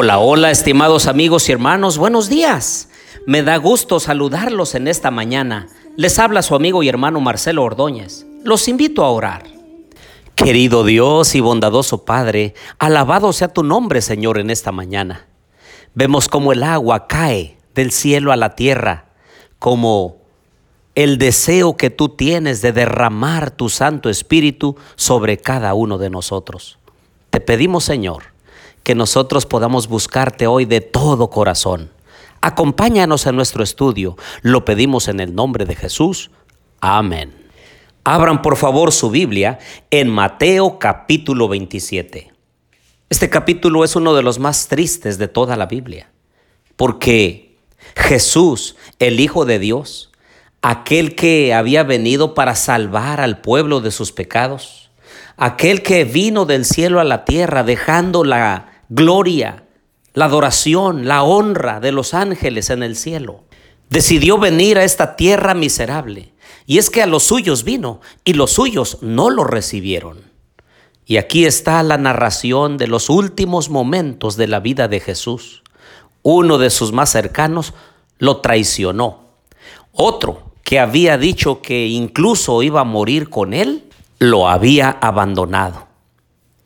[0.00, 2.88] Hola, hola, estimados amigos y hermanos, buenos días.
[3.26, 5.66] Me da gusto saludarlos en esta mañana.
[5.96, 8.24] Les habla su amigo y hermano Marcelo Ordóñez.
[8.44, 9.42] Los invito a orar.
[10.36, 15.26] Querido Dios y bondadoso Padre, alabado sea tu nombre, Señor, en esta mañana.
[15.94, 19.06] Vemos como el agua cae del cielo a la tierra,
[19.58, 20.18] como
[20.94, 26.78] el deseo que tú tienes de derramar tu Santo Espíritu sobre cada uno de nosotros.
[27.30, 28.37] Te pedimos, Señor,
[28.88, 31.90] que nosotros podamos buscarte hoy de todo corazón.
[32.40, 34.16] Acompáñanos en nuestro estudio.
[34.40, 36.30] Lo pedimos en el nombre de Jesús.
[36.80, 37.34] Amén.
[38.02, 39.58] Abran por favor su Biblia
[39.90, 42.32] en Mateo capítulo 27.
[43.10, 46.10] Este capítulo es uno de los más tristes de toda la Biblia,
[46.76, 47.58] porque
[47.94, 50.12] Jesús, el Hijo de Dios,
[50.62, 54.90] aquel que había venido para salvar al pueblo de sus pecados,
[55.36, 59.64] aquel que vino del cielo a la tierra dejando la gloria,
[60.14, 63.44] la adoración, la honra de los ángeles en el cielo.
[63.90, 66.32] Decidió venir a esta tierra miserable.
[66.66, 70.20] Y es que a los suyos vino y los suyos no lo recibieron.
[71.06, 75.62] Y aquí está la narración de los últimos momentos de la vida de Jesús.
[76.22, 77.72] Uno de sus más cercanos
[78.18, 79.28] lo traicionó.
[79.92, 85.87] Otro, que había dicho que incluso iba a morir con él, lo había abandonado.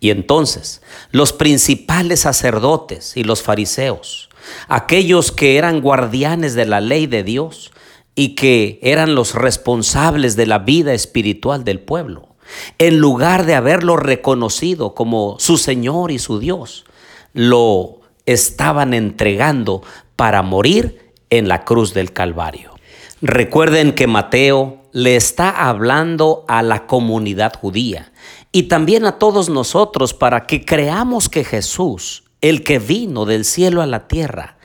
[0.03, 4.31] Y entonces los principales sacerdotes y los fariseos,
[4.67, 7.71] aquellos que eran guardianes de la ley de Dios
[8.17, 12.35] y que eran los responsables de la vida espiritual del pueblo,
[12.79, 16.85] en lugar de haberlo reconocido como su Señor y su Dios,
[17.33, 19.85] lo estaban entregando
[20.17, 22.73] para morir en la cruz del Calvario.
[23.21, 28.13] Recuerden que Mateo le está hablando a la comunidad judía
[28.53, 33.81] y también a todos nosotros para que creamos que Jesús, el que vino del cielo
[33.81, 34.59] a la tierra,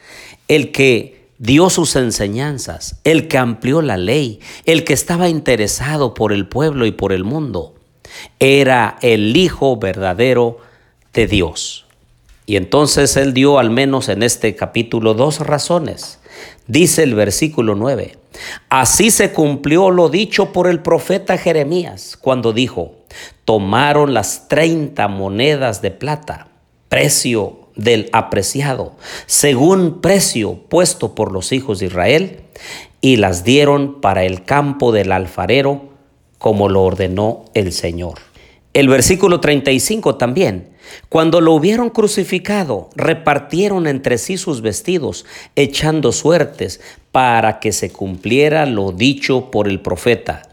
[0.49, 6.33] el que dio sus enseñanzas, el que amplió la ley, el que estaba interesado por
[6.33, 7.75] el pueblo y por el mundo,
[8.39, 10.57] era el Hijo verdadero
[11.13, 11.85] de Dios.
[12.45, 16.19] Y entonces él dio al menos en este capítulo dos razones.
[16.67, 18.17] Dice el versículo 9,
[18.69, 22.95] así se cumplió lo dicho por el profeta Jeremías cuando dijo,
[23.45, 26.47] tomaron las 30 monedas de plata,
[26.89, 28.95] precio del apreciado,
[29.27, 32.41] según precio puesto por los hijos de Israel,
[32.99, 35.89] y las dieron para el campo del alfarero,
[36.37, 38.19] como lo ordenó el Señor.
[38.73, 40.69] El versículo 35 también.
[41.09, 45.25] Cuando lo hubieron crucificado, repartieron entre sí sus vestidos,
[45.55, 46.81] echando suertes
[47.11, 50.43] para que se cumpliera lo dicho por el profeta.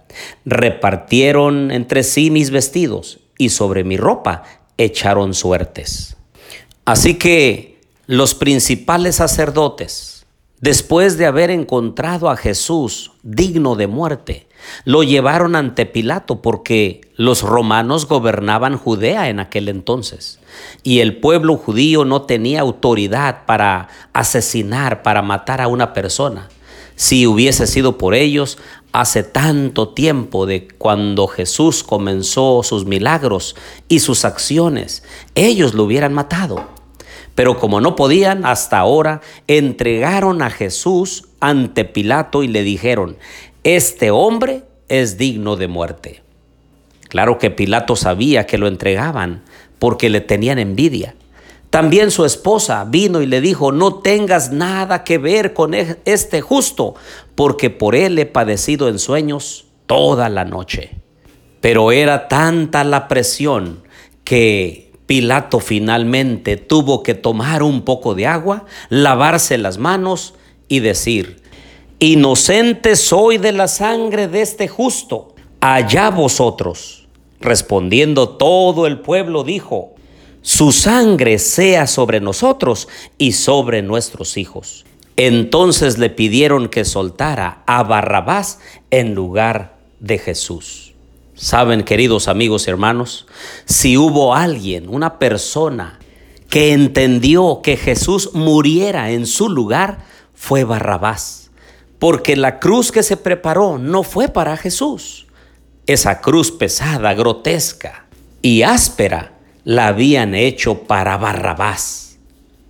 [0.44, 4.44] Repartieron entre sí mis vestidos y sobre mi ropa
[4.78, 6.17] echaron suertes.
[6.84, 10.27] Así que los principales sacerdotes,
[10.61, 14.47] después de haber encontrado a Jesús digno de muerte,
[14.84, 20.38] lo llevaron ante Pilato porque los romanos gobernaban Judea en aquel entonces
[20.82, 26.48] y el pueblo judío no tenía autoridad para asesinar, para matar a una persona.
[26.97, 28.58] Si hubiese sido por ellos,
[28.92, 33.56] hace tanto tiempo de cuando Jesús comenzó sus milagros
[33.88, 35.02] y sus acciones,
[35.34, 36.69] ellos lo hubieran matado.
[37.34, 43.16] Pero como no podían, hasta ahora entregaron a Jesús ante Pilato y le dijeron,
[43.64, 46.22] este hombre es digno de muerte.
[47.08, 49.42] Claro que Pilato sabía que lo entregaban
[49.78, 51.14] porque le tenían envidia.
[51.70, 56.41] También su esposa vino y le dijo, no tengas nada que ver con e-, este
[56.41, 56.94] justo,
[57.34, 60.91] porque por él he padecido en sueños toda la noche.
[61.60, 63.82] Pero era tanta la presión
[64.22, 70.34] que Pilato finalmente tuvo que tomar un poco de agua, lavarse las manos
[70.69, 71.44] y decir,
[72.05, 77.06] inocente soy de la sangre de este justo, allá vosotros.
[77.41, 79.95] Respondiendo todo el pueblo dijo,
[80.43, 84.85] su sangre sea sobre nosotros y sobre nuestros hijos.
[85.17, 88.59] Entonces le pidieron que soltara a Barrabás
[88.91, 90.93] en lugar de Jesús.
[91.35, 93.27] Saben, queridos amigos y hermanos,
[93.65, 95.99] si hubo alguien, una persona,
[96.49, 100.05] que entendió que Jesús muriera en su lugar,
[100.35, 101.44] fue Barrabás.
[101.99, 105.26] Porque la cruz que se preparó no fue para Jesús.
[105.87, 108.06] Esa cruz pesada, grotesca
[108.43, 109.32] y áspera
[109.64, 112.19] la habían hecho para Barrabás,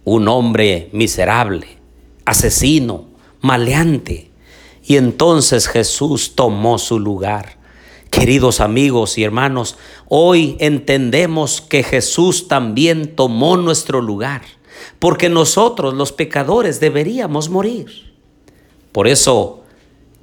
[0.04, 1.78] un hombre miserable,
[2.24, 3.06] asesino,
[3.40, 4.30] maleante.
[4.84, 7.56] Y entonces Jesús tomó su lugar.
[8.10, 9.76] Queridos amigos y hermanos,
[10.08, 14.42] hoy entendemos que Jesús también tomó nuestro lugar.
[14.98, 18.13] porque nosotros los pecadores deberíamos morir.
[18.94, 19.64] Por eso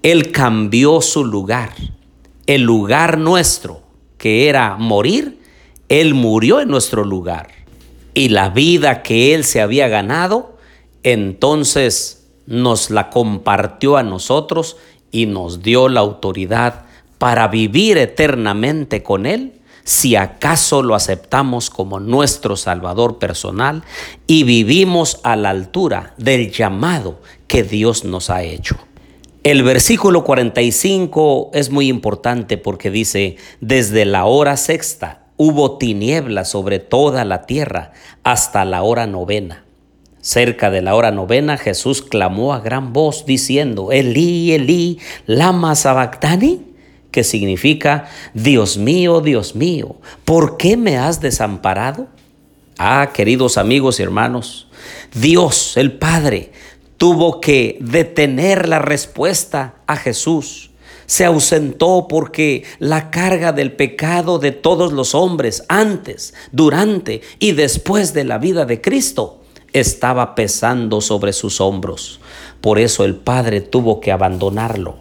[0.01, 1.73] Él cambió su lugar,
[2.47, 3.81] el lugar nuestro,
[4.17, 5.41] que era morir,
[5.89, 7.49] Él murió en nuestro lugar.
[8.13, 10.55] Y la vida que Él se había ganado,
[11.03, 14.77] entonces nos la compartió a nosotros
[15.11, 16.85] y nos dio la autoridad
[17.17, 23.83] para vivir eternamente con Él si acaso lo aceptamos como nuestro Salvador personal
[24.27, 27.19] y vivimos a la altura del llamado
[27.51, 28.77] que Dios nos ha hecho.
[29.43, 36.79] El versículo 45 es muy importante porque dice, desde la hora sexta hubo tinieblas sobre
[36.79, 37.91] toda la tierra
[38.23, 39.65] hasta la hora novena.
[40.21, 46.61] Cerca de la hora novena Jesús clamó a gran voz diciendo, Elí, Elí, lama sabactani
[47.11, 52.07] que significa, Dios mío, Dios mío, ¿por qué me has desamparado?
[52.77, 54.69] Ah, queridos amigos y hermanos,
[55.13, 56.51] Dios, el Padre,
[57.01, 60.69] tuvo que detener la respuesta a Jesús.
[61.07, 68.13] Se ausentó porque la carga del pecado de todos los hombres antes, durante y después
[68.13, 69.41] de la vida de Cristo
[69.73, 72.19] estaba pesando sobre sus hombros.
[72.61, 74.97] Por eso el Padre tuvo que abandonarlo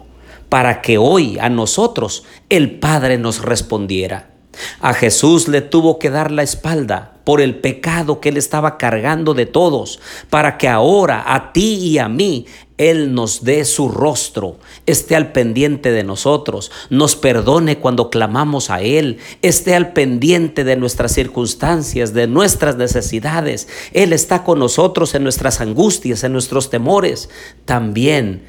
[0.49, 4.30] para que hoy a nosotros el Padre nos respondiera.
[4.79, 9.33] A Jesús le tuvo que dar la espalda por el pecado que él estaba cargando
[9.33, 9.99] de todos,
[10.29, 12.45] para que ahora a ti y a mí
[12.77, 14.57] Él nos dé su rostro,
[14.87, 20.77] esté al pendiente de nosotros, nos perdone cuando clamamos a Él, esté al pendiente de
[20.77, 23.67] nuestras circunstancias, de nuestras necesidades.
[23.93, 27.29] Él está con nosotros en nuestras angustias, en nuestros temores.
[27.65, 28.41] También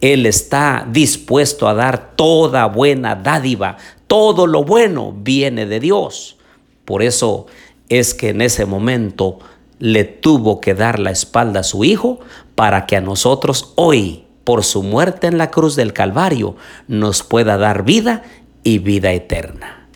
[0.00, 3.76] él está dispuesto a dar toda buena dádiva.
[4.10, 6.36] Todo lo bueno viene de Dios.
[6.84, 7.46] Por eso
[7.88, 9.38] es que en ese momento
[9.78, 12.18] le tuvo que dar la espalda a su Hijo
[12.56, 16.56] para que a nosotros hoy, por su muerte en la cruz del Calvario,
[16.88, 18.24] nos pueda dar vida
[18.64, 19.88] y vida eterna.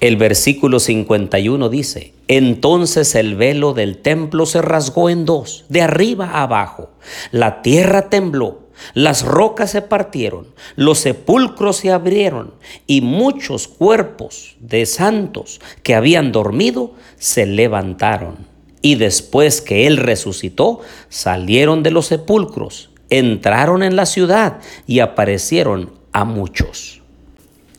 [0.00, 6.30] El versículo 51 dice, entonces el velo del templo se rasgó en dos, de arriba
[6.30, 6.88] a abajo.
[7.32, 8.61] La tierra tembló
[8.94, 12.54] las rocas se partieron, los sepulcros se abrieron
[12.86, 18.50] y muchos cuerpos de santos que habían dormido se levantaron.
[18.80, 25.92] Y después que Él resucitó, salieron de los sepulcros, entraron en la ciudad y aparecieron
[26.12, 27.01] a muchos.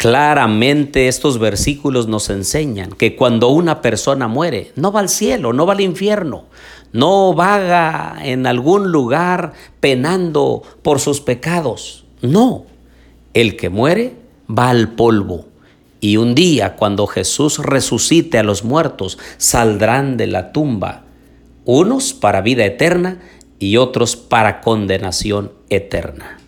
[0.03, 5.65] Claramente estos versículos nos enseñan que cuando una persona muere, no va al cielo, no
[5.65, 6.43] va al infierno,
[6.91, 12.03] no vaga en algún lugar penando por sus pecados.
[12.21, 12.65] No,
[13.33, 14.17] el que muere
[14.49, 15.45] va al polvo.
[16.01, 21.05] Y un día, cuando Jesús resucite a los muertos, saldrán de la tumba,
[21.63, 23.19] unos para vida eterna
[23.57, 26.42] y otros para condenación eterna.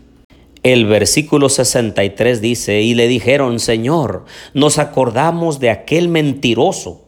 [0.65, 4.25] El versículo 63 dice, y le dijeron, Señor,
[4.55, 7.03] nos acordamos de aquel mentiroso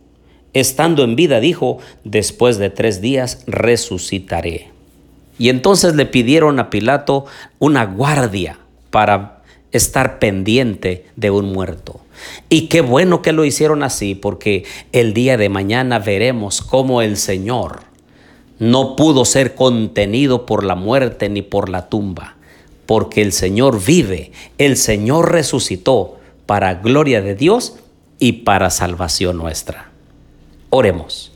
[0.53, 4.69] estando en vida, dijo, después de tres días resucitaré.
[5.39, 7.25] Y entonces le pidieron a Pilato
[7.57, 8.59] una guardia
[8.91, 11.99] para estar pendiente de un muerto.
[12.49, 17.17] Y qué bueno que lo hicieron así, porque el día de mañana veremos cómo el
[17.17, 17.79] Señor
[18.59, 22.36] no pudo ser contenido por la muerte ni por la tumba,
[22.87, 26.17] porque el Señor vive, el Señor resucitó
[26.47, 27.75] para gloria de Dios
[28.17, 29.91] y para salvación nuestra.
[30.71, 31.33] Oremos.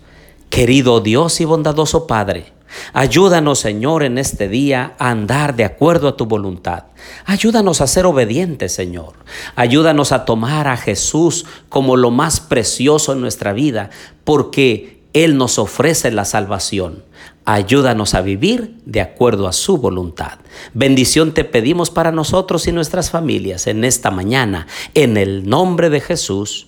[0.50, 2.52] Querido Dios y bondadoso Padre,
[2.92, 6.86] ayúdanos Señor en este día a andar de acuerdo a tu voluntad.
[7.26, 9.14] Ayúdanos a ser obedientes Señor.
[9.56, 13.92] Ayúdanos a tomar a Jesús como lo más precioso en nuestra vida
[14.26, 17.04] porque Él nos ofrece la salvación.
[17.46, 20.40] Ayúdanos a vivir de acuerdo a su voluntad.
[20.74, 26.02] Bendición te pedimos para nosotros y nuestras familias en esta mañana, en el nombre de
[26.02, 26.68] Jesús.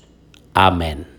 [0.53, 1.12] Amén.